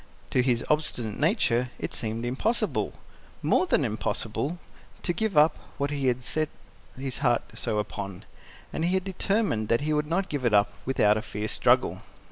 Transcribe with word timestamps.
To 0.31 0.41
his 0.41 0.65
obstinate 0.67 1.19
nature 1.19 1.69
it 1.77 1.93
seemed 1.93 2.25
impossible 2.25 2.93
more 3.43 3.67
than 3.67 3.85
impossible 3.85 4.57
to 5.03 5.13
give 5.13 5.37
up 5.37 5.55
what 5.77 5.91
he 5.91 6.07
had 6.07 6.23
so 6.23 6.31
set 6.41 6.49
his 6.97 7.19
heart 7.19 7.43
upon. 7.67 8.25
And 8.73 8.83
he 8.83 8.95
had 8.95 9.03
determined 9.03 9.67
that 9.67 9.81
he 9.81 9.93
would 9.93 10.07
not 10.07 10.27
give 10.27 10.43
it 10.43 10.55
up 10.55 10.73
without 10.87 11.17
a 11.17 11.21
fierce 11.21 11.51
struggle. 11.51 12.01